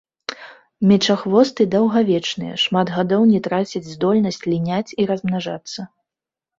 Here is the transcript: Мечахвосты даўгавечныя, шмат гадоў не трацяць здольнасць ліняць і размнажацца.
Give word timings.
Мечахвосты 0.91 1.67
даўгавечныя, 1.75 2.55
шмат 2.63 2.87
гадоў 2.97 3.23
не 3.35 3.45
трацяць 3.51 3.85
здольнасць 3.93 4.43
ліняць 4.51 4.85
і 5.01 5.11
размнажацца. 5.15 5.81